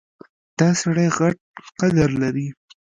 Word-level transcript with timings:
دا 0.59 0.69
سړی 0.81 1.07
غټ 1.17 1.37
قد 1.79 1.91
لري. 2.21 2.47